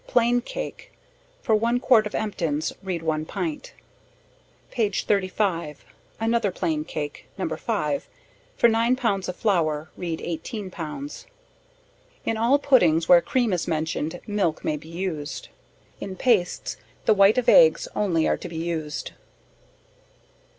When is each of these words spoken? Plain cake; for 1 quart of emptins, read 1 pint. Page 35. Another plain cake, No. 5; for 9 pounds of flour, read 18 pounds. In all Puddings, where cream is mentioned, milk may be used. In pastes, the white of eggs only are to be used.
Plain 0.07 0.41
cake; 0.41 0.91
for 1.43 1.53
1 1.53 1.79
quart 1.79 2.07
of 2.07 2.15
emptins, 2.15 2.73
read 2.81 3.03
1 3.03 3.23
pint. 3.25 3.71
Page 4.71 5.05
35. 5.05 5.85
Another 6.19 6.49
plain 6.49 6.83
cake, 6.83 7.27
No. 7.37 7.47
5; 7.47 8.07
for 8.57 8.67
9 8.67 8.95
pounds 8.95 9.29
of 9.29 9.35
flour, 9.35 9.91
read 9.95 10.19
18 10.19 10.71
pounds. 10.71 11.27
In 12.25 12.35
all 12.35 12.57
Puddings, 12.57 13.07
where 13.07 13.21
cream 13.21 13.53
is 13.53 13.67
mentioned, 13.67 14.19
milk 14.25 14.65
may 14.65 14.75
be 14.75 14.89
used. 14.89 15.49
In 15.99 16.15
pastes, 16.15 16.77
the 17.05 17.13
white 17.13 17.37
of 17.37 17.47
eggs 17.47 17.87
only 17.95 18.27
are 18.27 18.37
to 18.37 18.49
be 18.49 18.57
used. 18.57 19.11